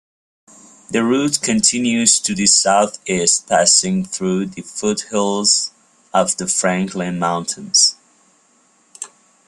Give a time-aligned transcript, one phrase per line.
[0.89, 5.69] The route continues to the southeast passing through the foothills
[6.11, 7.97] of the Franklin Mountains.